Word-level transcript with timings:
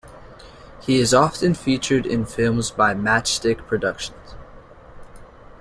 He 0.81 0.97
is 0.99 1.13
often 1.13 1.53
featured 1.53 2.07
in 2.07 2.25
films 2.25 2.71
by 2.71 2.95
Matchstick 2.95 3.67
Productions. 3.67 4.33